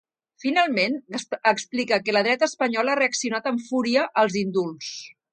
[0.43, 0.93] Finalment,
[1.51, 4.89] explica que la dreta espanyola ha reaccionat amb fúria als indults.